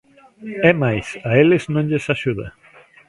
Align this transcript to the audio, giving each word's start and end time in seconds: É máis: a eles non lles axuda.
É 0.69 0.71
máis: 0.81 1.07
a 1.29 1.31
eles 1.41 1.63
non 1.73 1.87
lles 1.89 2.05
axuda. 2.13 2.47